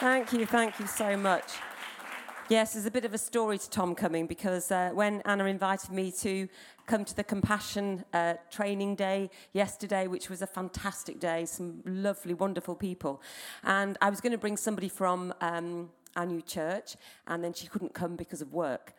[0.00, 1.54] Thank you, thank you so much.
[2.48, 5.90] Yes, there's a bit of a story to Tom coming because uh, when Anna invited
[5.90, 6.48] me to
[6.86, 12.32] come to the Compassion uh, training day yesterday, which was a fantastic day, some lovely,
[12.32, 13.20] wonderful people,
[13.64, 16.94] and I was going to bring somebody from um, our new church,
[17.26, 18.94] and then she couldn't come because of work.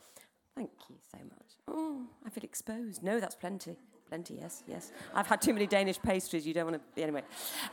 [0.54, 1.48] Thank you so much.
[1.66, 3.04] Oh, I feel exposed.
[3.04, 3.78] No, that's plenty.
[4.10, 4.92] Plenty, yes, yes.
[5.14, 6.48] I've had too many Danish pastries.
[6.48, 7.22] You don't want to be anyway.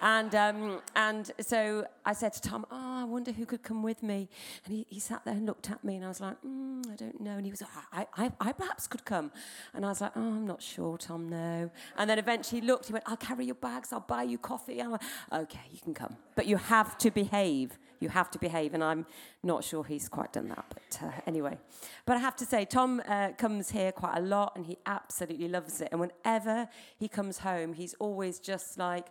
[0.03, 4.03] And um, and so I said to Tom, "Oh, I wonder who could come with
[4.03, 4.29] me."
[4.67, 6.97] And he, he sat there and looked at me, and I was like, mm, "I
[6.97, 9.33] don't know." And he was I, I, "I perhaps could come."
[9.73, 11.31] And I was like, "Oh, I'm not sure, Tom.
[11.31, 12.87] No." And then eventually he looked.
[12.87, 13.91] He went, "I'll carry your bags.
[13.91, 17.79] I'll buy you coffee." I'm like, "Okay, you can come, but you have to behave."
[18.01, 19.07] You have to behave, and I'm
[19.43, 20.65] not sure he's quite done that.
[20.69, 21.59] But uh, anyway,
[22.05, 25.49] but I have to say, Tom uh, comes here quite a lot, and he absolutely
[25.49, 25.89] loves it.
[25.93, 29.07] And whenever he comes home, he's always just like,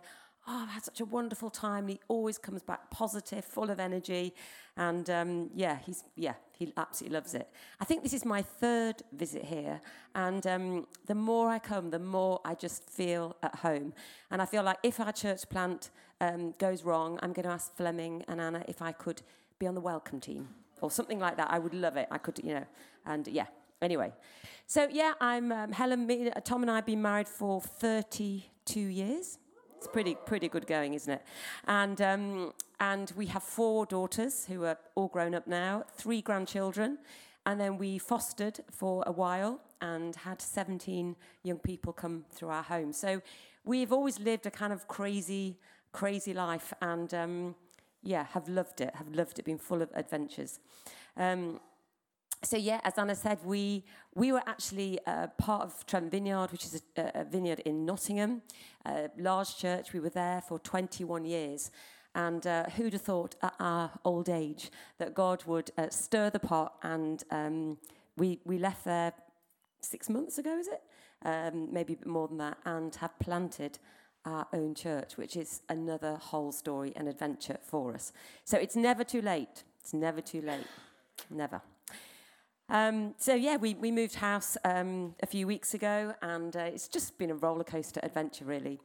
[0.46, 4.34] "Oh, I've had such a wonderful time." He always comes back positive, full of energy,
[4.76, 7.48] and um, yeah, he's yeah, he absolutely loves it.
[7.80, 9.80] I think this is my third visit here,
[10.14, 13.92] and um, the more I come, the more I just feel at home.
[14.30, 15.90] And I feel like if our church plant
[16.20, 19.22] um, goes wrong, I'm going to ask Fleming and Anna if I could
[19.58, 20.48] be on the welcome team
[20.80, 21.50] or something like that.
[21.50, 22.08] I would love it.
[22.10, 22.66] I could, you know,
[23.04, 23.46] and yeah.
[23.82, 24.10] Anyway,
[24.66, 26.30] so yeah, I'm um, Helen.
[26.44, 29.38] Tom and I have been married for 32 years.
[29.76, 31.22] It's pretty pretty good going, isn't it?
[31.66, 36.98] And um, and we have four daughters who are all grown up now, three grandchildren,
[37.44, 42.62] and then we fostered for a while and had 17 young people come through our
[42.62, 42.92] home.
[42.92, 43.20] So
[43.64, 45.58] we've always lived a kind of crazy
[45.96, 47.54] crazy life, and um,
[48.02, 48.94] yeah, have loved it.
[48.94, 49.44] Have loved it.
[49.44, 50.60] Been full of adventures.
[51.16, 51.60] Um,
[52.46, 56.64] so yeah, as Anna said, we we were actually uh, part of Trent Vineyard, which
[56.64, 58.42] is a, a, vineyard in Nottingham,
[58.86, 59.92] a large church.
[59.92, 61.70] We were there for 21 years,
[62.14, 66.38] and uh, who'd have thought at our old age that God would uh, stir the
[66.38, 66.74] pot?
[66.82, 67.78] And um,
[68.16, 69.12] we we left there
[69.80, 70.82] six months ago, is it?
[71.24, 73.78] Um, maybe a bit more than that, and have planted
[74.24, 78.12] our own church, which is another whole story and adventure for us.
[78.44, 79.64] So it's never too late.
[79.80, 80.66] It's never too late.
[81.28, 81.60] Never.
[82.68, 86.88] Um, so yeah, we, we moved house um, a few weeks ago, and uh, it's
[86.88, 88.80] just been a roller coaster adventure, really.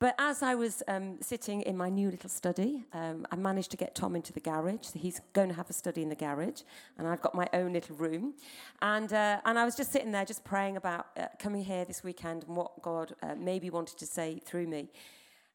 [0.00, 3.76] But as I was um, sitting in my new little study, um, I managed to
[3.76, 4.86] get Tom into the garage.
[4.88, 6.62] So he's going to have a study in the garage,
[6.98, 8.34] and I've got my own little room.
[8.82, 12.04] And, uh, and I was just sitting there, just praying about uh, coming here this
[12.04, 14.90] weekend and what God uh, maybe wanted to say through me.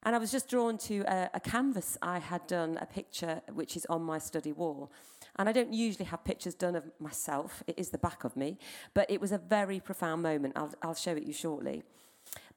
[0.04, 3.76] And I was just drawn to a, a canvas I had done, a picture which
[3.76, 4.92] is on my study wall.
[5.36, 8.58] And I don't usually have pictures done of myself, it is the back of me,
[8.94, 10.54] but it was a very profound moment.
[10.56, 11.84] I'll, I'll show it you shortly.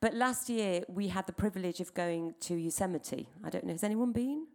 [0.00, 3.28] But last year, we had the privilege of going to Yosemite.
[3.44, 4.47] I don't know, has anyone been?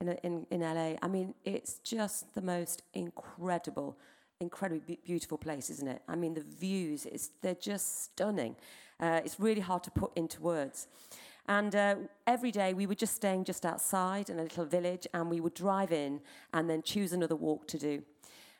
[0.00, 0.94] In, in, in LA.
[1.02, 3.98] I mean, it's just the most incredible,
[4.40, 6.02] incredibly beautiful place, isn't it?
[6.08, 8.56] I mean, the views, it's, they're just stunning.
[8.98, 10.86] Uh, it's really hard to put into words.
[11.50, 11.96] And uh,
[12.28, 15.54] every day we were just staying just outside in a little village, and we would
[15.54, 16.20] drive in
[16.54, 18.04] and then choose another walk to do.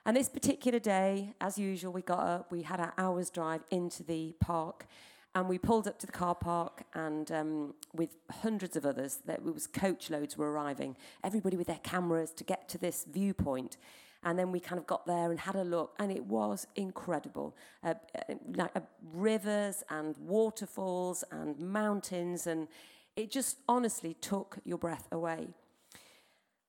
[0.05, 4.03] And this particular day, as usual, we got up, we had our hour's drive into
[4.03, 4.89] the park,
[5.37, 9.39] and we pulled up to the car park, and um, with hundreds of others, there
[9.41, 13.77] was coach loads were arriving, everybody with their cameras to get to this viewpoint.
[14.23, 17.57] And then we kind of got there and had a look, and it was incredible.
[17.83, 18.81] Uh, uh, like uh,
[19.15, 22.69] rivers and waterfalls and mountains, and
[23.17, 25.49] it just honestly took your breath away.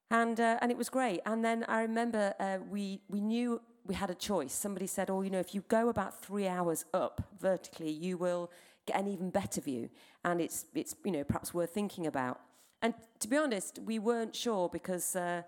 [0.09, 1.21] And, uh, and it was great.
[1.25, 4.53] And then I remember uh, we, we knew we had a choice.
[4.53, 8.51] Somebody said, oh, you know, if you go about three hours up vertically, you will
[8.85, 9.89] get an even better view.
[10.25, 12.41] And it's, it's you know, perhaps worth thinking about.
[12.81, 15.43] And to be honest, we weren't sure because uh,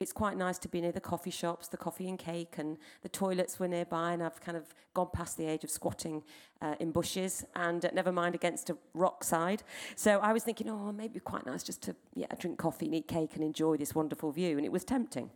[0.00, 3.08] it's quite nice to be near the coffee shops, the coffee and cake, and the
[3.08, 4.12] toilets were nearby.
[4.12, 6.22] And I've kind of gone past the age of squatting
[6.60, 9.62] uh, in bushes, and uh, never mind against a rock side.
[9.94, 13.08] So I was thinking, oh, maybe quite nice just to yeah, drink coffee and eat
[13.08, 14.56] cake and enjoy this wonderful view.
[14.56, 15.30] And it was tempting.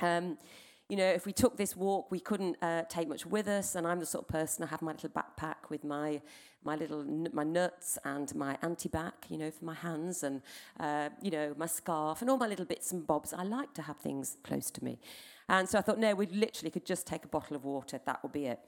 [0.00, 0.38] Um,
[0.88, 3.74] you know, if we took this walk, we couldn't uh, take much with us.
[3.74, 6.20] And I'm the sort of person I have my little backpack with my
[6.64, 10.42] my little my nuts and my anti-bac, you know, for my hands, and
[10.80, 13.32] uh, you know my scarf and all my little bits and bobs.
[13.32, 14.98] I like to have things close to me,
[15.48, 18.00] and so I thought, no, we literally could just take a bottle of water.
[18.04, 18.60] That would be it.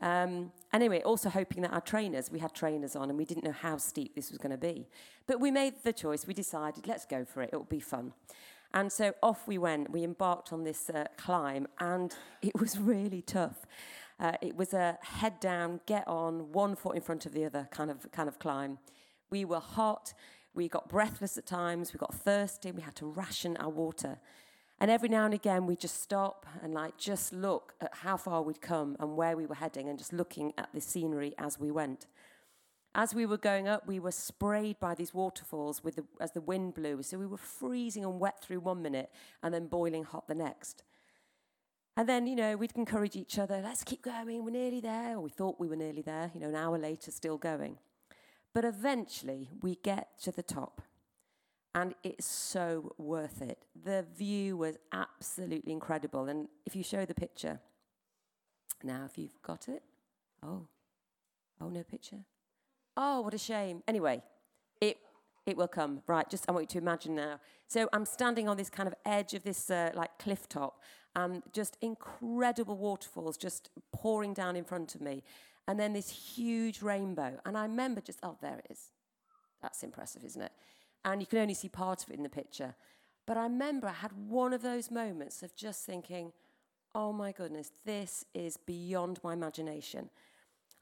[0.00, 3.52] Um, anyway, also hoping that our trainers, we had trainers on, and we didn't know
[3.52, 4.86] how steep this was going to be,
[5.26, 6.26] but we made the choice.
[6.26, 7.50] We decided, let's go for it.
[7.52, 8.12] It will be fun.
[8.74, 9.90] And so off we went.
[9.90, 13.66] We embarked on this uh, climb, and it was really tough.
[14.18, 17.68] Uh, it was a head down, get on, one foot in front of the other
[17.70, 18.78] kind of kind of climb.
[19.30, 20.14] We were hot.
[20.54, 24.18] We got breathless at times, we got thirsty, we had to ration our water.
[24.78, 28.42] And every now and again, we'd just stop and like just look at how far
[28.42, 31.70] we'd come and where we were heading and just looking at the scenery as we
[31.70, 32.06] went.
[32.94, 36.42] As we were going up, we were sprayed by these waterfalls with the, as the
[36.42, 37.02] wind blew.
[37.02, 39.10] So we were freezing and wet through one minute
[39.42, 40.82] and then boiling hot the next.
[41.96, 45.16] And then, you know, we'd encourage each other, let's keep going, we're nearly there.
[45.16, 47.78] Or we thought we were nearly there, you know, an hour later, still going.
[48.54, 50.82] But eventually, we get to the top.
[51.74, 53.64] And it's so worth it.
[53.82, 56.28] The view was absolutely incredible.
[56.28, 57.60] And if you show the picture,
[58.82, 59.82] now, if you've got it,
[60.42, 60.66] oh,
[61.60, 62.24] oh, no picture.
[62.96, 63.82] Oh, what a shame.
[63.88, 64.22] Anyway,
[64.80, 64.98] it
[65.46, 66.02] it will come.
[66.06, 67.40] Right, just I want you to imagine now.
[67.68, 70.80] So I'm standing on this kind of edge of this uh, like cliff top,
[71.16, 75.22] and just incredible waterfalls just pouring down in front of me,
[75.66, 77.38] and then this huge rainbow.
[77.44, 78.90] And I remember just, oh, there it is.
[79.62, 80.52] That's impressive, isn't it?
[81.04, 82.74] And you can only see part of it in the picture.
[83.26, 86.32] But I remember I had one of those moments of just thinking,
[86.94, 90.10] oh my goodness, this is beyond my imagination.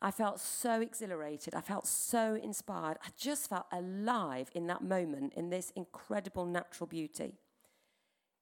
[0.02, 1.55] I felt so exhilarated.
[1.55, 2.97] I felt so inspired.
[3.05, 7.35] I just felt alive in that moment, in this incredible natural beauty.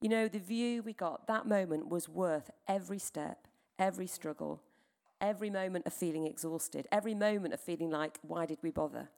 [0.01, 4.63] You know, the view we got, that moment was worth every step, every struggle,
[5.21, 9.09] every moment of feeling exhausted, every moment of feeling like, why did we bother?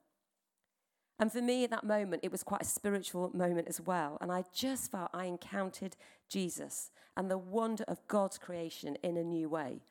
[1.19, 4.17] And for me, at that moment, it was quite a spiritual moment as well.
[4.23, 5.97] And I just felt I encountered
[6.31, 9.83] Jesus and the wonder of God's creation in a new way.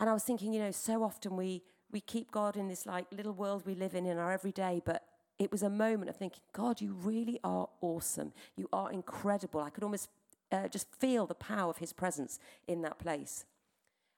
[0.00, 3.06] And I was thinking, you know, so often we, we keep God in this like
[3.10, 5.04] little world we live in in our everyday, but
[5.38, 8.32] it was a moment of thinking, God, you really are awesome.
[8.56, 9.60] You are incredible.
[9.60, 10.08] I could almost
[10.50, 13.44] uh, just feel the power of his presence in that place.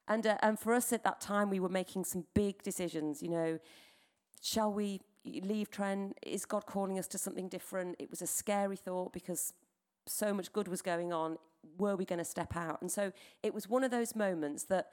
[0.07, 3.21] And, uh, and for us at that time, we were making some big decisions.
[3.21, 3.59] You know,
[4.41, 6.17] shall we leave Trent?
[6.23, 7.95] Is God calling us to something different?
[7.99, 9.53] It was a scary thought because
[10.07, 11.37] so much good was going on.
[11.77, 12.81] Were we going to step out?
[12.81, 13.11] And so
[13.43, 14.89] it was one of those moments that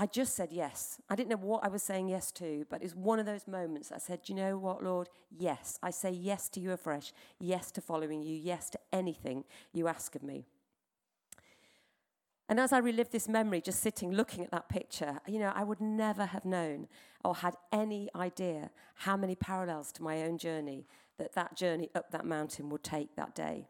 [0.00, 1.00] I just said yes.
[1.10, 3.90] I didn't know what I was saying yes to, but it's one of those moments
[3.90, 5.08] I said, "Do you know what, Lord?
[5.36, 5.76] Yes.
[5.82, 9.42] I say yes to you afresh, yes to following you, yes to anything
[9.72, 10.46] you ask of me.
[12.48, 15.64] And as I relived this memory, just sitting looking at that picture, you know, I
[15.64, 16.86] would never have known
[17.24, 20.86] or had any idea how many parallels to my own journey
[21.18, 23.66] that that journey up that mountain would take that day.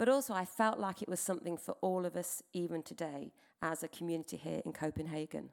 [0.00, 3.82] But also, I felt like it was something for all of us, even today, as
[3.82, 5.50] a community here in Copenhagen.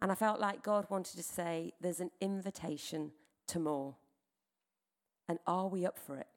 [0.00, 3.10] And I felt like God wanted to say, there's an invitation
[3.48, 3.96] to more.
[5.28, 6.28] And are we up for it?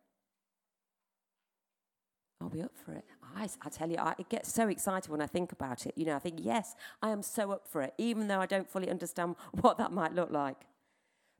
[2.41, 3.05] Are we up for it?
[3.35, 5.93] I, I tell you, I get so excited when I think about it.
[5.95, 8.67] You know, I think, yes, I am so up for it, even though I don't
[8.67, 10.65] fully understand what that might look like.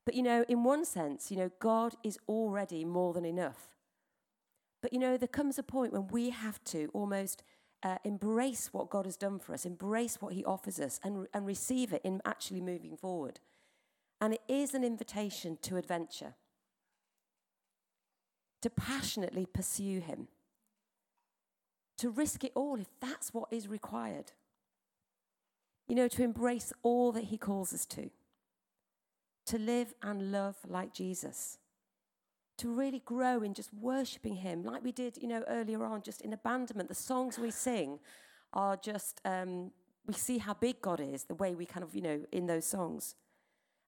[0.05, 3.76] But, you know, in one sense, you know, God is already more than enough.
[4.87, 7.43] But you know, there comes a point when we have to almost
[7.83, 11.45] uh, embrace what God has done for us, embrace what He offers us, and, and
[11.45, 13.41] receive it in actually moving forward.
[14.21, 16.35] And it is an invitation to adventure,
[18.61, 20.29] to passionately pursue Him,
[21.97, 24.31] to risk it all if that's what is required.
[25.89, 28.09] You know, to embrace all that He calls us to,
[29.47, 31.57] to live and love like Jesus
[32.57, 36.21] to really grow in just worshiping Him, like we did, you know, earlier on, just
[36.21, 36.89] in abandonment.
[36.89, 37.99] The songs we sing
[38.53, 39.71] are just, um,
[40.05, 42.65] we see how big God is, the way we kind of, you know, in those
[42.65, 43.15] songs.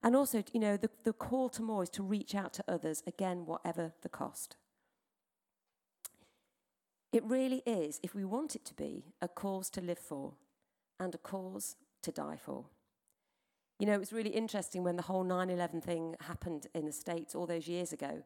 [0.02, 3.02] And also, you know, the, the call to more is to reach out to others,
[3.06, 4.56] again, whatever the cost.
[7.12, 10.34] It really is, if we want it to be, a cause to live for
[10.98, 12.66] and a cause to die for.
[13.78, 16.92] You know, it was really interesting when the whole 9 11 thing happened in the
[16.92, 18.22] States all those years ago.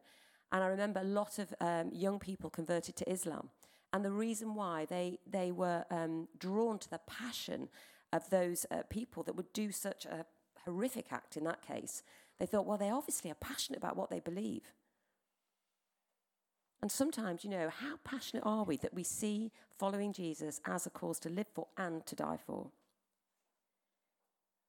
[0.51, 3.49] And I remember a lot of um, young people converted to Islam.
[3.91, 7.69] And the reason why they, they were um, drawn to the passion
[8.11, 10.25] of those uh, people that would do such a
[10.65, 12.03] horrific act in that case,
[12.39, 14.73] they thought, well, they obviously are passionate about what they believe.
[16.81, 20.89] And sometimes, you know, how passionate are we that we see following Jesus as a
[20.89, 22.67] cause to live for and to die for?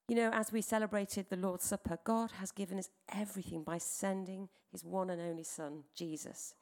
[0.07, 4.47] You know, as we celebrated the Lord's Supper, God has given us everything by sending
[4.71, 6.53] his one and only Son, Jesus.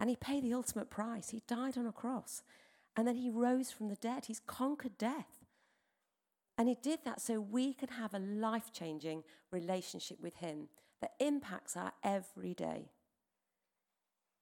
[0.00, 1.30] And he paid the ultimate price.
[1.30, 2.42] He died on a cross.
[2.96, 4.24] And then he rose from the dead.
[4.26, 5.44] He's conquered death.
[6.56, 10.68] And he did that so we can have a life changing relationship with him
[11.02, 12.90] that impacts our every day.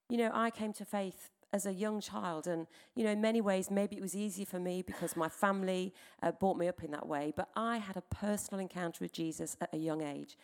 [0.08, 2.48] You know, I came to faith as a young child.
[2.48, 5.94] And, you know, in many ways, maybe it was easy for me because my family
[6.20, 7.32] uh, brought me up in that way.
[7.34, 10.36] But I had a personal encounter with Jesus at a young age.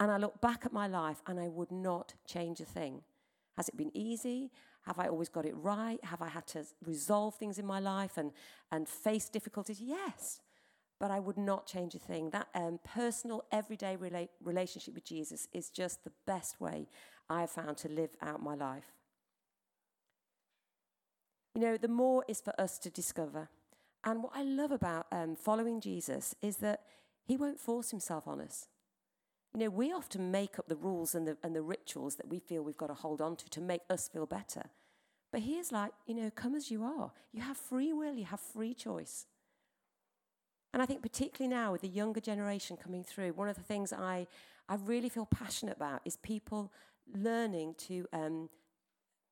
[0.00, 3.02] And I look back at my life and I would not change a thing.
[3.56, 4.50] Has it been easy?
[4.82, 6.04] Have I always got it right?
[6.04, 8.32] Have I had to resolve things in my life and,
[8.72, 9.80] and face difficulties?
[9.80, 10.40] Yes.
[10.98, 12.30] But I would not change a thing.
[12.30, 16.88] That um, personal, everyday rela- relationship with Jesus is just the best way
[17.30, 18.92] I have found to live out my life.
[21.56, 23.48] You know, the more is for us to discover.
[24.04, 26.82] And what I love about um, following Jesus is that
[27.24, 28.68] he won't force himself on us.
[29.54, 32.40] You know, we often make up the rules and the, and the rituals that we
[32.40, 34.64] feel we've got to hold on to to make us feel better.
[35.32, 37.12] But he is like, you know, come as you are.
[37.32, 39.24] You have free will, you have free choice.
[40.74, 43.94] And I think, particularly now with the younger generation coming through, one of the things
[43.94, 44.26] I,
[44.68, 46.70] I really feel passionate about is people
[47.14, 48.50] learning to um,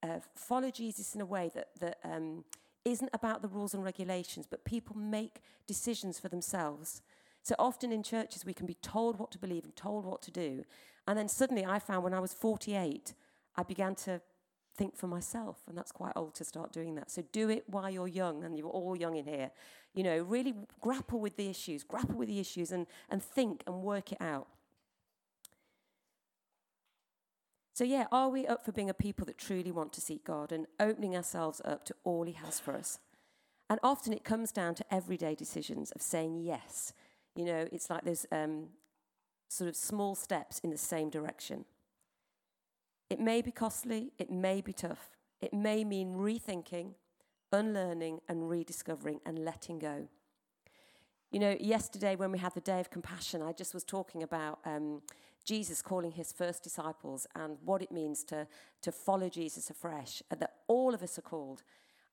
[0.05, 2.45] uh, follow Jesus in a way that, that um,
[2.85, 7.01] isn't about the rules and regulations, but people make decisions for themselves.
[7.43, 10.31] So often in churches, we can be told what to believe and told what to
[10.31, 10.65] do.
[11.07, 13.15] And then suddenly I found when I was 48,
[13.57, 14.21] I began to
[14.77, 15.59] think for myself.
[15.69, 17.11] And that's quite old to start doing that.
[17.11, 19.51] So do it while you're young, and you're all young in here.
[19.95, 23.83] You know, really grapple with the issues, grapple with the issues, and, and think and
[23.83, 24.49] work it out.
[27.75, 30.53] So, yeah, are we up for being a people that truly want to seek God
[30.53, 33.01] and opening ourselves up to all He has for us?
[33.69, 36.93] And often it comes down to everyday decisions of saying yes.
[37.35, 38.69] You know, it's like there's um,
[39.49, 41.65] sort of small steps in the same direction.
[43.11, 46.95] It may be costly, it may be tough, it may mean rethinking,
[47.53, 50.07] unlearning, and rediscovering and letting go.
[51.33, 54.61] You know, yesterday when we had the Day of Compassion, I just was talking about
[54.65, 55.03] um,
[55.45, 58.47] Jesus calling his first disciples and what it means to,
[58.83, 61.63] to follow Jesus afresh, and that all of us are called.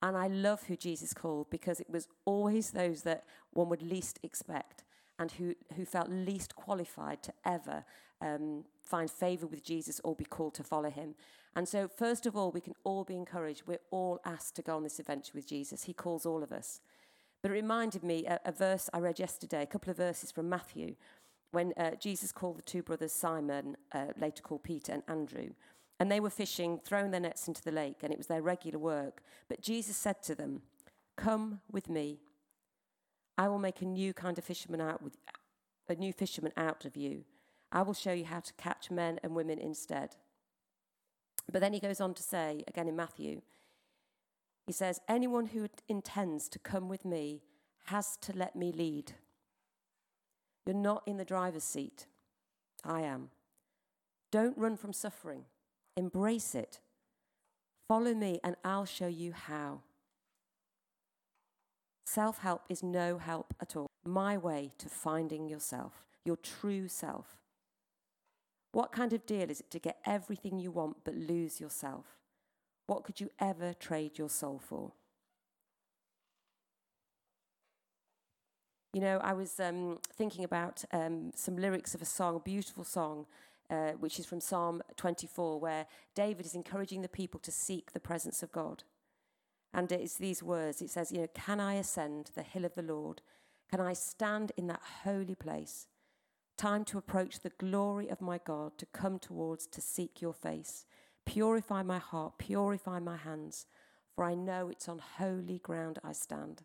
[0.01, 4.19] And I love who Jesus called because it was always those that one would least
[4.23, 4.83] expect
[5.19, 7.85] and who, who felt least qualified to ever
[8.21, 11.15] um, find favor with Jesus or be called to follow him.
[11.55, 13.63] And so, first of all, we can all be encouraged.
[13.67, 15.83] We're all asked to go on this adventure with Jesus.
[15.83, 16.81] He calls all of us.
[17.41, 20.49] But it reminded me a, a verse I read yesterday, a couple of verses from
[20.49, 20.95] Matthew
[21.51, 25.49] when uh, Jesus called the two brothers Simon, uh, later called Peter and Andrew,
[25.99, 28.79] and they were fishing, throwing their nets into the lake, and it was their regular
[28.79, 29.21] work.
[29.47, 30.63] But Jesus said to them,
[31.15, 32.19] Come with me.
[33.37, 35.17] I will make a new kind of fisherman out with
[35.87, 37.25] a new fisherman out of you.
[37.71, 40.15] I will show you how to catch men and women instead.
[41.51, 43.41] But then he goes on to say, again in Matthew,
[44.65, 47.43] he says, Anyone who intends to come with me
[47.85, 49.13] has to let me lead.
[50.65, 52.05] You're not in the driver's seat.
[52.83, 53.29] I am.
[54.31, 55.45] Don't run from suffering,
[55.97, 56.79] embrace it.
[57.87, 59.81] Follow me, and I'll show you how.
[62.05, 63.87] Self help is no help at all.
[64.05, 67.37] My way to finding yourself, your true self.
[68.71, 72.05] What kind of deal is it to get everything you want but lose yourself?
[72.87, 74.93] What could you ever trade your soul for?
[78.93, 82.83] You know, I was um, thinking about um, some lyrics of a song, a beautiful
[82.83, 83.25] song,
[83.69, 88.01] uh, which is from Psalm 24, where David is encouraging the people to seek the
[88.01, 88.83] presence of God.
[89.73, 92.81] And it's these words it says, You know, can I ascend the hill of the
[92.81, 93.21] Lord?
[93.69, 95.87] Can I stand in that holy place?
[96.57, 100.85] Time to approach the glory of my God, to come towards, to seek your face.
[101.25, 103.67] Purify my heart, purify my hands,
[104.13, 106.63] for I know it's on holy ground I stand.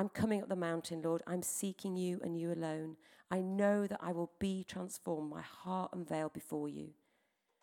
[0.00, 1.20] I'm coming up the mountain, Lord.
[1.26, 2.96] I'm seeking you and you alone.
[3.30, 6.94] I know that I will be transformed, my heart unveiled before you.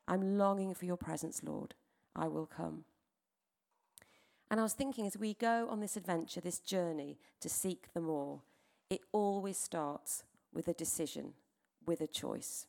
[0.08, 1.74] I'm longing for your presence, Lord.
[2.16, 2.84] I will come.
[4.52, 8.02] And I was thinking as we go on this adventure, this journey to seek the
[8.02, 8.42] more,
[8.88, 11.34] it always starts with a decision,
[11.88, 12.68] with a choice.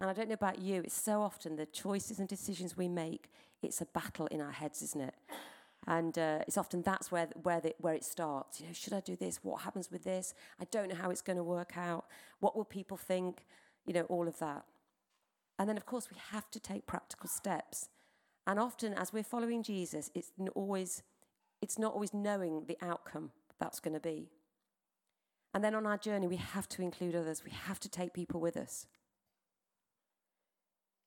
[0.00, 3.30] And I don't know about you, it's so often the choices and decisions we make,
[3.62, 5.14] it's a battle in our heads, isn't it?
[5.88, 8.60] And uh, it's often that's where, where, the, where it starts.
[8.60, 9.40] You know, should I do this?
[9.42, 10.34] What happens with this?
[10.60, 12.04] I don't know how it's going to work out.
[12.40, 13.46] What will people think?
[13.86, 14.66] You know, all of that.
[15.58, 17.88] And then, of course, we have to take practical steps.
[18.46, 21.02] And often, as we're following Jesus, it's always,
[21.62, 24.28] it's not always knowing the outcome that's going to be.
[25.54, 27.42] And then on our journey, we have to include others.
[27.46, 28.86] We have to take people with us.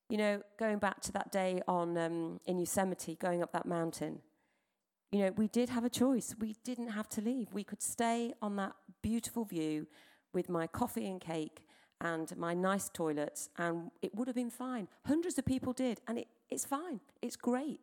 [0.09, 4.21] You know, going back to that day on um, in Yosemite, going up that mountain,
[5.11, 6.33] you know, we did have a choice.
[6.39, 7.53] We didn't have to leave.
[7.53, 9.87] We could stay on that beautiful view
[10.33, 11.65] with my coffee and cake
[11.99, 14.87] and my nice toilets, and it would have been fine.
[15.05, 16.99] Hundreds of people did, and it, it's fine.
[17.21, 17.79] It's great.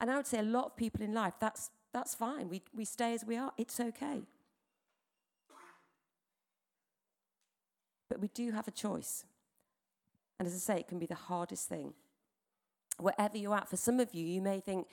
[0.00, 2.48] And I would say a lot of people in life, that's, that's fine.
[2.48, 4.22] We, we stay as we are, it's okay.
[8.08, 9.24] But we do have a choice.
[10.38, 11.94] And as I say, it can be the hardest thing.
[12.98, 14.86] Wherever you're at, for some of you, you may think,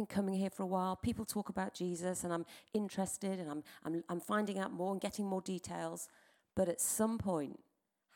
[0.00, 0.96] been coming here for a while.
[0.96, 5.00] People talk about Jesus, and I'm interested, and I'm, I'm, I'm finding out more and
[5.00, 6.08] getting more details.
[6.56, 7.60] But at some point,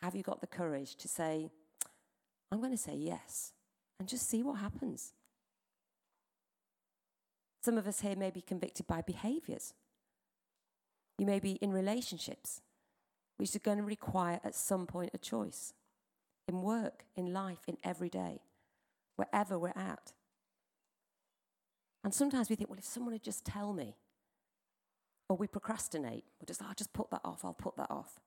[0.01, 1.47] have you got the courage to say,
[2.51, 3.53] I'm going to say yes,
[3.99, 5.13] and just see what happens?
[7.63, 9.75] Some of us here may be convicted by behaviors.
[11.19, 12.61] You may be in relationships,
[13.37, 15.73] which are going to require at some point a choice
[16.47, 18.41] in work, in life, in every day,
[19.17, 20.13] wherever we're at.
[22.05, 23.97] And sometimes we think, well, if someone would just tell me,
[25.27, 28.19] or we procrastinate, we're just, I'll just put that off, I'll put that off.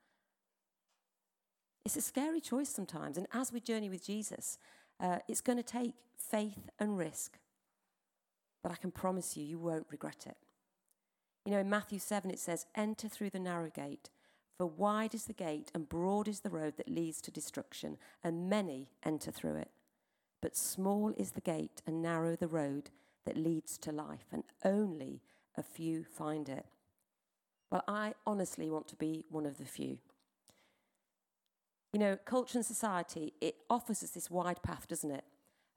[1.85, 3.17] It's a scary choice sometimes.
[3.17, 4.59] And as we journey with Jesus,
[4.99, 7.39] uh, it's going to take faith and risk.
[8.65, 10.37] But I can promise you, you won't regret it.
[11.47, 14.11] You know, in Matthew 7, it says, Enter through the narrow gate,
[14.57, 18.51] for wide is the gate and broad is the road that leads to destruction, and
[18.51, 19.71] many enter through it.
[20.43, 22.91] But small is the gate and narrow the road
[23.29, 25.21] that leads to life, and only
[25.55, 26.65] a few find it.
[27.71, 29.99] Well, I honestly want to be one of the few.
[31.93, 35.25] You know, culture and society, it offers us this wide path, doesn't it?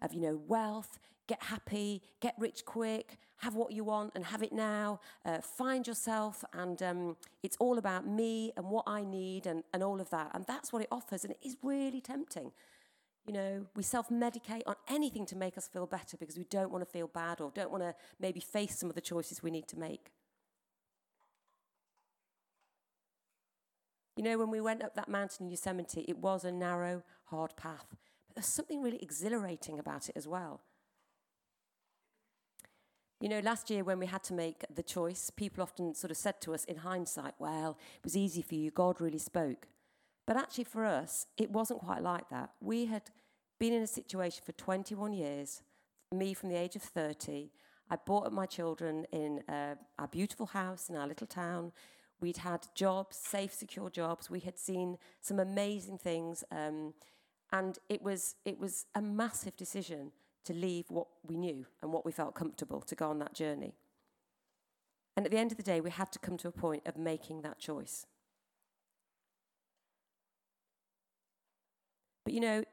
[0.02, 4.42] Of, you know, wealth, get happy, get rich quick, have what you want and have
[4.42, 9.46] it now, uh, find yourself, and um, it's all about me and what I need
[9.46, 10.32] and, and all of that.
[10.34, 12.54] And that's what it offers, and it is really tempting.
[13.26, 16.72] You know, we self medicate on anything to make us feel better because we don't
[16.72, 19.52] want to feel bad or don't want to maybe face some of the choices we
[19.52, 20.12] need to make.
[24.18, 27.56] You know, when we went up that mountain in Yosemite, it was a narrow, hard
[27.56, 27.86] path,
[28.28, 30.62] but there's something really exhilarating about it as well.
[33.22, 36.18] You know, last year when we had to make the choice, people often sort of
[36.18, 39.68] said to us in hindsight, well, it was easy for you, God really spoke.
[40.28, 42.52] But actually, for us, it wasn't quite like that.
[42.62, 43.04] We had
[43.60, 45.62] been in a situation for 21 years,
[46.12, 47.52] me from the age of 30.
[47.90, 51.72] I brought up my children in uh, our beautiful house in our little town.
[52.22, 54.30] We'd had jobs, safe, secure jobs.
[54.30, 56.44] We had seen some amazing things.
[56.52, 56.94] Um,
[57.52, 60.12] and it was, it was a massive decision
[60.46, 63.76] to leave what we knew and what we felt comfortable to go on that journey.
[65.18, 66.98] And at the end of the day, we had to come to a point of
[66.98, 68.06] making that choice.
[72.24, 72.64] But you know,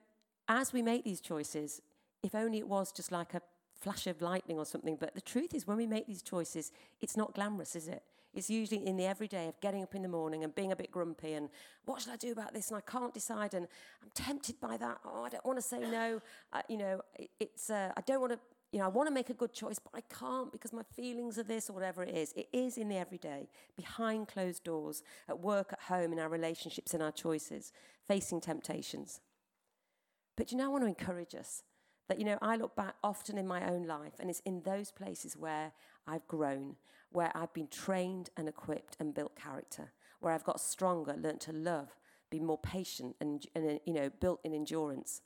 [0.49, 1.83] as we make these choices,
[2.23, 3.43] if only it was just like a
[3.81, 7.17] flash of lightning or something, but the truth is, when we make these choices, it's
[7.17, 8.03] not glamorous, is it?
[8.35, 10.91] It's usually in the everyday of getting up in the morning and being a bit
[10.91, 11.49] grumpy and
[11.87, 13.67] what should I do about this and I can't decide and
[14.03, 14.99] I'm tempted by that.
[15.05, 16.21] Oh, I don't want to say no.
[16.53, 18.39] Uh, you know, it, it's uh, I don't want to.
[18.71, 21.39] You know, I want to make a good choice, but I can't because my feelings
[21.39, 22.35] are this or whatever it is.
[22.37, 26.93] It is in the everyday, behind closed doors, at work, at home, in our relationships,
[26.93, 27.73] in our choices,
[28.07, 29.23] facing temptations.
[30.39, 31.65] But you know, I want to encourage us
[32.09, 34.93] that, you know, I look back often in my own life, and it's in those
[34.93, 35.73] places where
[36.07, 36.77] I've grown,
[37.11, 41.53] where I've been trained and equipped and built character, where I've got stronger, learnt to
[41.53, 41.89] love,
[42.31, 45.23] be more patient, and, and you know, built in endurance.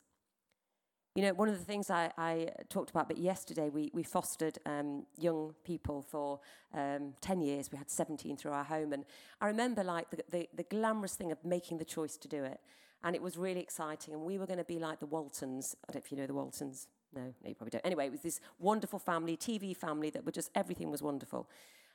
[1.15, 4.57] You know, one of the things I, I talked about, but yesterday we, we fostered
[4.65, 6.41] um, young people for
[6.73, 7.71] um, 10 years.
[7.71, 8.95] We had 17 through our home.
[8.95, 9.05] And
[9.43, 12.61] I remember like the, the, the glamorous thing of making the choice to do it.
[13.05, 14.15] And it was really exciting.
[14.15, 15.77] And we were going to be like the Waltons.
[15.89, 16.87] I don't know if you know the Waltons.
[17.15, 17.85] No, no, you probably don't.
[17.85, 21.49] Anyway, it was this wonderful family, TV family that were just, everything was wonderful.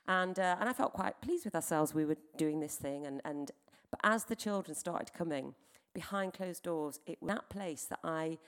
[0.06, 1.94] And, uh, and I felt quite pleased with ourselves.
[1.94, 3.06] We were doing this thing.
[3.06, 3.50] And, and,
[3.90, 5.54] but as the children started coming
[5.94, 8.38] behind closed doors, it was that place that I,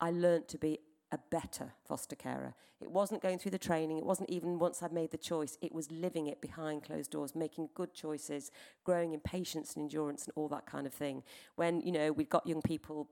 [0.00, 0.80] I learned to be
[1.16, 2.54] a better foster carer.
[2.80, 5.74] It wasn't going through the training, it wasn't even once I'd made the choice, it
[5.74, 8.50] was living it behind closed doors, making good choices,
[8.84, 11.22] growing in patience and endurance and all that kind of thing.
[11.56, 13.08] When, you know, we've got young people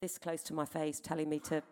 [0.00, 1.62] this close to my face telling me to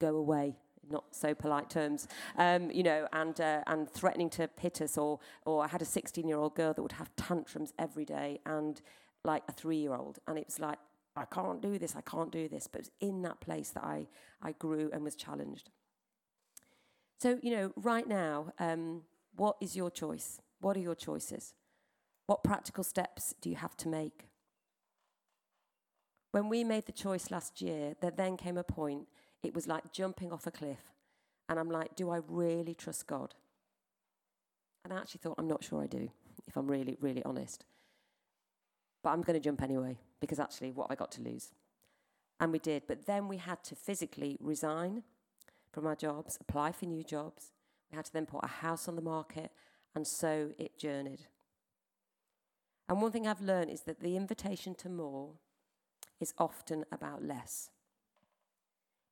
[0.00, 0.56] go away
[0.90, 5.20] not so polite terms, um, you know, and uh, and threatening to hit us, or
[5.44, 8.80] or I had a 16-year-old girl that would have tantrums every day, and
[9.24, 10.78] like a three-year-old, and it was like
[11.18, 13.84] I can't do this, I can't do this, but it was in that place that
[13.84, 14.08] I
[14.42, 15.70] I grew and was challenged.
[17.18, 19.02] So you know, right now, um,
[19.34, 20.40] what is your choice?
[20.60, 21.54] What are your choices?
[22.26, 24.28] What practical steps do you have to make?
[26.32, 29.06] When we made the choice last year, there then came a point
[29.42, 30.92] it was like jumping off a cliff.
[31.48, 33.34] And I'm like, do I really trust God?
[34.84, 36.10] And I actually thought, I'm not sure I do,
[36.46, 37.64] if I'm really, really honest.
[39.02, 41.52] But I'm going to jump anyway, because actually, what I got to lose?
[42.40, 42.84] And we did.
[42.86, 45.02] But then we had to physically resign
[45.72, 47.52] from our jobs, apply for new jobs.
[47.90, 49.50] We had to then put a house on the market,
[49.94, 51.26] and so it journeyed.
[52.88, 55.32] And one thing I've learned is that the invitation to more
[56.20, 57.70] is often about less.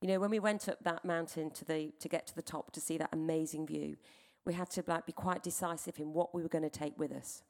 [0.01, 2.73] You know, when we went up that mountain to, the, to get to the top
[2.73, 3.97] to see that amazing view,
[4.45, 7.13] we had to like, be quite decisive in what we were going to take with
[7.13, 7.43] us.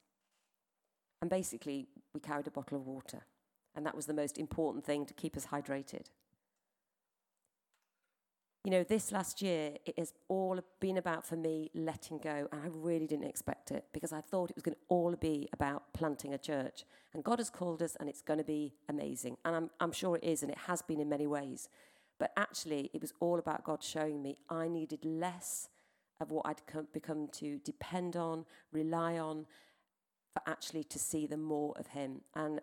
[1.21, 3.23] And basically, we carried a bottle of water.
[3.77, 6.07] And that was the most important thing to keep us hydrated.
[8.65, 12.49] You know, this last year, it has all been about for me letting go.
[12.51, 15.49] And I really didn't expect it because I thought it was going to all be
[15.53, 16.85] about planting a church.
[17.15, 19.37] And God has called us and it's going to be amazing.
[19.45, 21.69] And I'm, I'm sure it is, and it has been in many ways.
[22.19, 25.69] But actually, it was all about God showing me I needed less
[26.21, 29.47] of what I'd come, become to depend on, rely on,
[30.33, 32.23] for actually to see the more of Him.
[32.35, 32.61] And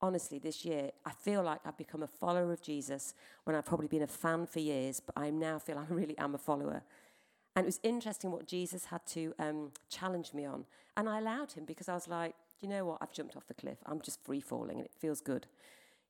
[0.00, 3.88] honestly, this year, I feel like I've become a follower of Jesus when I've probably
[3.88, 6.82] been a fan for years, but I now feel I really am a follower.
[7.56, 10.64] And it was interesting what Jesus had to um, challenge me on.
[10.96, 12.98] And I allowed him because I was like, you know what?
[13.00, 13.78] I've jumped off the cliff.
[13.86, 15.46] I'm just free falling and it feels good.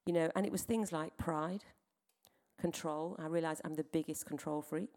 [0.04, 1.64] You know, and it was things like pride,
[2.60, 3.16] control.
[3.18, 4.94] I realized I'm the biggest control freak,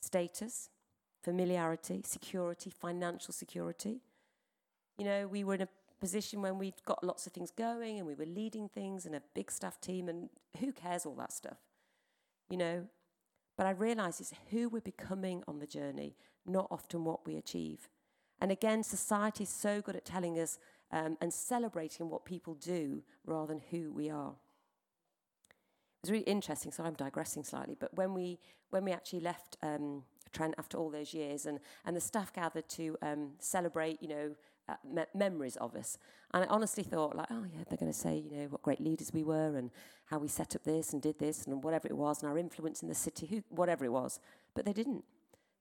[0.00, 0.70] status,
[1.22, 4.00] familiarity, security, financial security.
[4.96, 5.68] You know, we were in a
[6.00, 9.22] position when we'd got lots of things going and we were leading things and a
[9.34, 11.58] big staff team, and who cares all that stuff?
[12.48, 12.86] You know?
[13.56, 16.14] But I realize it's who we're becoming on the journey,
[16.46, 17.88] not often what we achieve.
[18.40, 20.58] And again, society is so good at telling us
[20.92, 24.34] um, and celebrating what people do rather than who we are.
[25.50, 26.70] It was really interesting.
[26.70, 28.38] So I'm digressing slightly, but when we
[28.70, 32.68] when we actually left um, Trent after all those years, and and the staff gathered
[32.70, 34.34] to um, celebrate, you know,
[34.68, 35.98] uh, me- memories of us.
[36.34, 38.80] And I honestly thought, like, oh yeah, they're going to say, you know, what great
[38.80, 39.70] leaders we were, and
[40.06, 42.82] how we set up this and did this, and whatever it was, and our influence
[42.82, 44.20] in the city, who, whatever it was.
[44.54, 45.04] But they didn't.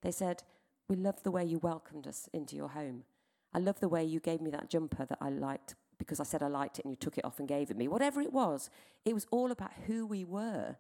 [0.02, 0.44] They said,
[0.88, 3.04] we love the way you welcomed us into your home.
[3.54, 6.44] I love the way you gave me that jumper that I liked because I said
[6.44, 7.88] I liked it, and you took it off and gave it me.
[7.88, 8.70] Whatever it was,
[9.04, 10.76] it was all about who we were,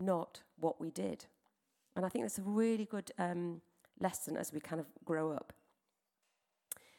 [0.00, 1.26] not what we did.
[1.96, 3.60] And I think that's a really good um,
[4.00, 5.52] lesson as we kind of grow up.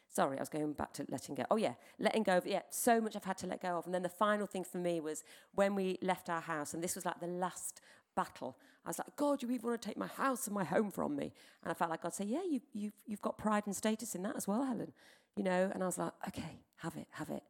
[0.08, 1.44] Sorry, I was going back to letting go.
[1.50, 3.86] Oh, yeah, letting go of, yeah, so much I've had to let go of.
[3.86, 6.94] And then the final thing for me was when we left our house, and this
[6.94, 7.80] was like the last
[8.14, 8.56] battle.
[8.84, 11.16] I was like, God, you even want to take my house and my home from
[11.16, 11.32] me?
[11.62, 14.22] And I felt like God said, Yeah, you, you've, you've got pride and status in
[14.22, 14.92] that as well, Helen.
[15.36, 17.42] You know, and I was like, Okay, have it, have it.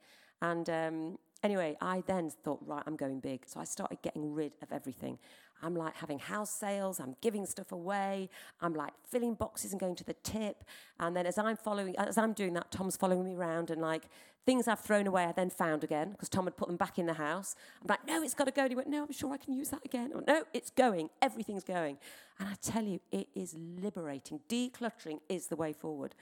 [0.43, 3.45] And um, anyway, I then thought, Right, I'm going big.
[3.47, 5.19] So I started getting rid of everything.
[5.63, 8.29] I'm like having house sales, I'm giving stuff away,
[8.61, 10.65] I'm like filling boxes and going to the tip.
[11.01, 14.03] And then as I'm following, as I'm doing that, Tom's following me around and like
[14.45, 17.07] things I've thrown away, I then found again because Tom had put them back in
[17.07, 17.57] the house.
[17.81, 18.63] I'm like, no, it's got to go.
[18.63, 20.11] And he went, no, I'm sure I can use that again.
[20.15, 21.11] Went, no, it's going.
[21.21, 21.99] Everything's going.
[22.39, 24.41] And I tell you, it is liberating.
[24.49, 26.15] Decluttering is the way forward.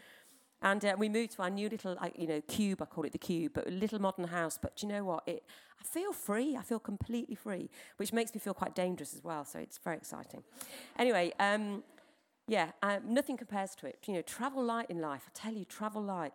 [0.65, 2.81] And uh, we moved to our new little, like, you know, cube.
[2.81, 4.59] I call it the cube, but a little modern house.
[4.61, 5.23] But you know what?
[5.27, 5.45] It,
[5.79, 6.57] I feel free.
[6.57, 9.45] I feel completely free, which makes me feel quite dangerous as well.
[9.45, 10.43] So it's very exciting.
[10.99, 11.85] Anyway, um,
[12.49, 13.99] yeah, um, nothing compares to it.
[14.07, 15.25] You know, travel light in life.
[15.29, 16.33] I tell you, travel light.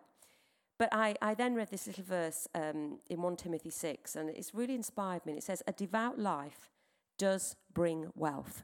[0.78, 4.54] But I, I then read this little verse um, in 1 Timothy 6, and it's
[4.54, 5.32] really inspired me.
[5.32, 6.70] And it says, A devout life
[7.18, 8.62] does bring wealth,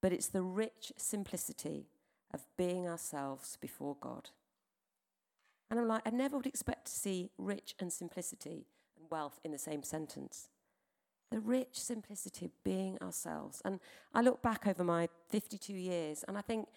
[0.00, 1.88] but it's the rich simplicity
[2.32, 4.30] of being ourselves before God.
[5.70, 8.66] And I'm like, I never would expect to see rich and simplicity
[8.98, 10.48] and wealth in the same sentence.
[11.30, 13.60] The rich simplicity of being ourselves.
[13.64, 13.80] And
[14.12, 16.68] I look back over my 52 years and I think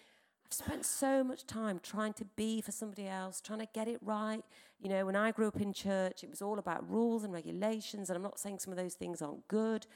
[0.48, 3.98] I've spent so much time trying to be for somebody else, trying to get it
[4.02, 4.42] right.
[4.80, 8.08] You know, when I grew up in church, it was all about rules and regulations.
[8.08, 9.86] And I'm not saying some of those things aren't good,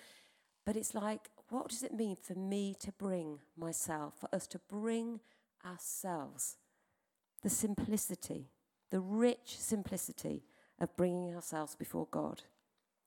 [0.66, 4.60] but it's like, what does it mean for me to bring myself, for us to
[4.68, 5.20] bring
[5.64, 6.56] ourselves?
[7.42, 8.50] The simplicity
[8.92, 10.44] the rich simplicity
[10.78, 12.42] of bringing ourselves before God.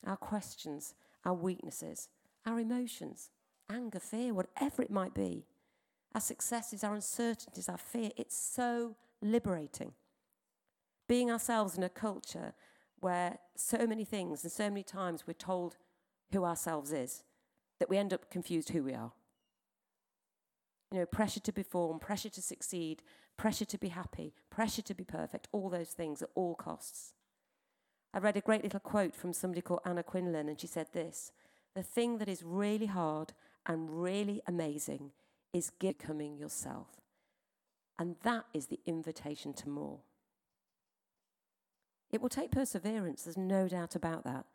[0.06, 2.10] Our questions, our weaknesses,
[2.46, 3.30] our emotions,
[3.70, 5.46] anger, fear, whatever it might be,
[6.16, 9.94] our successes, our uncertainties, our fear, it's so liberating.
[11.08, 12.54] Being ourselves in a culture
[13.00, 15.78] where so many things and so many times we're told
[16.32, 17.24] who ourselves is
[17.80, 19.12] that we end up confused who we are.
[20.92, 23.04] You know, pressure to perform, pressure to succeed,
[23.38, 27.14] pressure to be happy, pressure to be perfect, all those things at all costs.
[28.14, 31.32] I read a great little quote from somebody called Anna Quindlen, and she said this
[31.76, 33.34] The thing that is really hard
[33.66, 35.12] and really amazing
[35.54, 36.88] is becoming yourself.
[37.98, 40.00] And that is the invitation to more.
[42.12, 44.46] It will take perseverance, there's no doubt about that.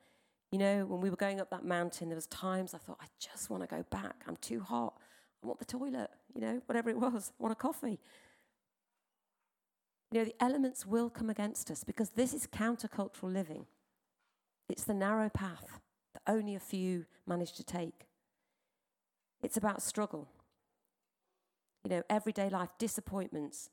[0.50, 3.06] You know, when we were going up that mountain, there was times I thought, I
[3.18, 4.24] just want to go back.
[4.26, 4.94] I'm too hot.
[5.42, 7.32] I want the toilet, you know, whatever it was.
[7.38, 8.00] I want a coffee.
[10.10, 13.66] You know, the elements will come against us because this is countercultural living.
[14.68, 15.80] It's the narrow path,
[16.14, 18.06] that only a few manage to take.
[19.42, 20.28] It's about struggle.
[21.84, 23.70] You know, everyday life, disappointments.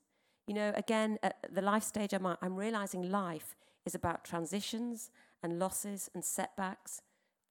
[0.48, 5.10] You know, again, at the life stage I'm at, I'm realizing life is about transitions
[5.44, 7.02] and losses and setbacks.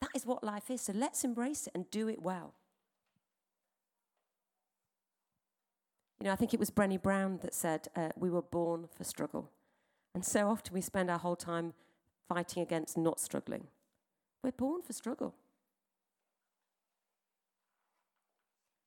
[0.01, 0.81] That is what life is.
[0.81, 2.53] So let's embrace it and do it well.
[6.19, 9.03] You know, I think it was Brené Brown that said, uh, We were born for
[9.03, 9.51] struggle.
[10.15, 11.73] And so often we spend our whole time
[12.27, 13.67] fighting against not struggling.
[14.43, 15.35] We're born for struggle.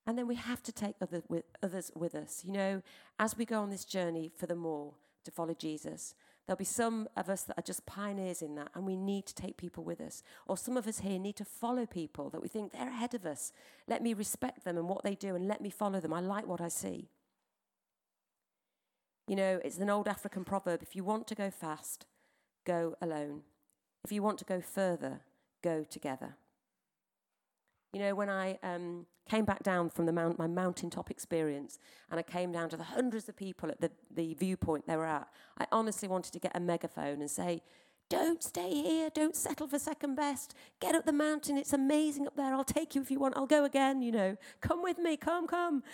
[0.06, 2.42] And then we have to take other with, others with us.
[2.44, 2.82] You know,
[3.20, 6.16] as we go on this journey for the more to follow Jesus,
[6.46, 9.34] there'll be some of us that are just pioneers in that, and we need to
[9.34, 10.24] take people with us.
[10.48, 13.24] Or some of us here need to follow people that we think they're ahead of
[13.24, 13.52] us.
[13.86, 16.12] Let me respect them and what they do, and let me follow them.
[16.12, 17.08] I like what I see.
[19.30, 22.04] You know, it's an old African proverb if you want to go fast,
[22.66, 23.42] go alone.
[24.04, 25.20] If you want to go further,
[25.62, 26.34] go together.
[27.92, 31.78] You know, when I um, came back down from the mount, my mountaintop experience
[32.10, 35.06] and I came down to the hundreds of people at the, the viewpoint they were
[35.06, 35.28] at,
[35.60, 37.62] I honestly wanted to get a megaphone and say,
[38.08, 39.10] don't stay here.
[39.14, 40.56] Don't settle for second best.
[40.80, 41.56] Get up the mountain.
[41.56, 42.52] It's amazing up there.
[42.52, 43.36] I'll take you if you want.
[43.36, 44.02] I'll go again.
[44.02, 45.16] You know, come with me.
[45.16, 45.84] Come, come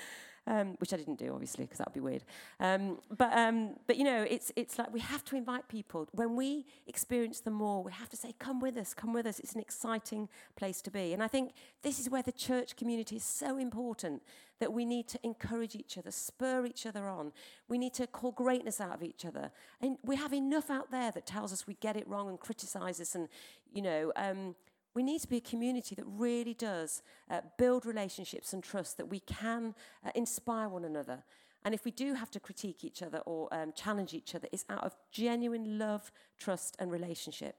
[0.46, 2.24] um, which I didn't do, obviously, because that would be weird.
[2.60, 6.08] Um, but, um, but, you know, it's, it's like we have to invite people.
[6.12, 9.40] When we experience the more, we have to say, come with us, come with us.
[9.40, 11.12] It's an exciting place to be.
[11.12, 14.22] And I think this is where the church community is so important
[14.58, 17.32] that we need to encourage each other, spur each other on.
[17.68, 19.50] We need to call greatness out of each other.
[19.80, 23.00] And we have enough out there that tells us we get it wrong and criticize
[23.00, 23.28] us and,
[23.72, 24.54] you know, um,
[24.96, 29.04] we need to be a community that really does uh, build relationships and trust, that
[29.04, 31.22] we can uh, inspire one another.
[31.66, 34.64] And if we do have to critique each other or um, challenge each other, it's
[34.70, 37.56] out of genuine love, trust, and relationship.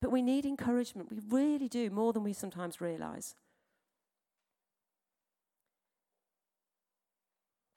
[0.00, 1.10] But we need encouragement.
[1.10, 3.34] We really do, more than we sometimes realize.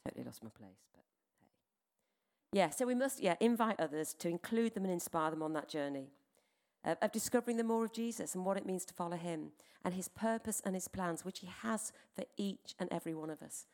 [0.05, 1.03] Totally lost my place, but
[1.41, 2.59] hey.
[2.59, 5.69] Yeah, so we must yeah, invite others to include them and inspire them on that
[5.69, 6.09] journey
[6.83, 9.51] of discovering the more of Jesus and what it means to follow him
[9.83, 13.41] and his purpose and his plans, which he has for each and every one of
[13.41, 13.65] us.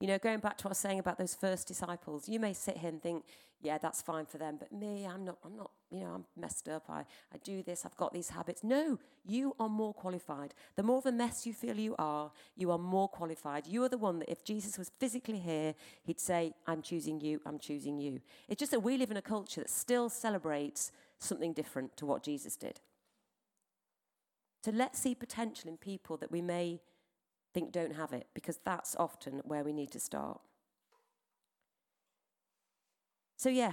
[0.00, 2.52] You know, going back to what I was saying about those first disciples, you may
[2.52, 3.24] sit here and think,
[3.60, 6.68] yeah, that's fine for them, but me, I'm not, I'm not, you know, I'm messed
[6.68, 6.86] up.
[6.88, 8.64] I, I do this, I've got these habits.
[8.64, 10.54] No, you are more qualified.
[10.74, 13.68] The more of a mess you feel you are, you are more qualified.
[13.68, 17.40] You are the one that if Jesus was physically here, he'd say, I'm choosing you,
[17.46, 18.20] I'm choosing you.
[18.48, 20.90] It's just that we live in a culture that still celebrates
[21.22, 22.80] something different to what Jesus did.
[24.64, 26.80] So let's see potential in people that we may
[27.52, 30.40] think don't have it, because that's often where we need to start.
[33.36, 33.72] So, yeah,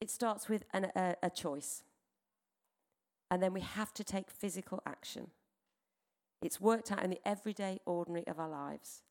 [0.00, 1.82] it starts with an, a, a choice.
[3.30, 5.28] And then we have to take physical action.
[6.42, 9.02] It's worked out in the everyday, ordinary of our lives.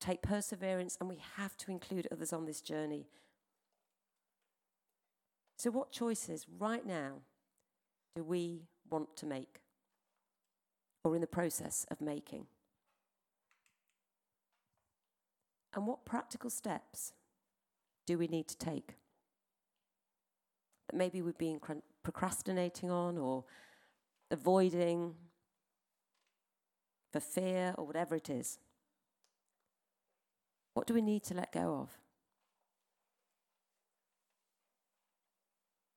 [0.00, 3.06] Take perseverance, and we have to include others on this journey
[5.56, 7.18] so, what choices right now
[8.16, 9.60] do we want to make
[11.04, 12.46] or in the process of making?
[15.74, 17.12] And what practical steps
[18.06, 18.94] do we need to take
[20.88, 21.60] that maybe we've been
[22.02, 23.44] procrastinating on or
[24.30, 25.14] avoiding
[27.12, 28.58] for fear or whatever it is?
[30.74, 32.03] What do we need to let go of?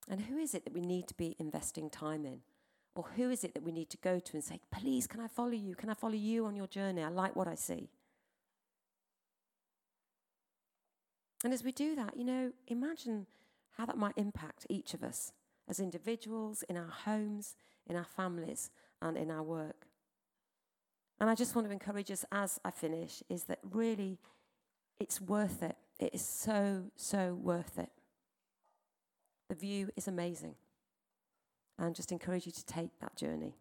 [0.09, 2.39] And who is it that we need to be investing time in?
[2.95, 5.27] Or who is it that we need to go to and say, please, can I
[5.27, 5.75] follow you?
[5.75, 7.03] Can I follow you on your journey?
[7.03, 7.89] I like what I see.
[11.43, 13.27] And as we do that, you know, imagine
[13.77, 15.31] how that might impact each of us
[15.69, 19.85] as individuals, in our homes, in our families, and in our work.
[21.19, 24.17] And I just want to encourage us as I finish is that really
[24.99, 25.75] it's worth it.
[25.99, 27.89] It is so, so worth it.
[29.49, 30.55] The view is amazing.
[31.79, 33.55] And just encourage you to take that journey.